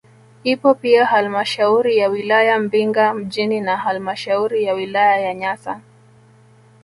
[0.43, 5.81] Ipo pia halmashauri ya wilaya Mbinga mjini na halmashauri ya wilaya ya Nyasa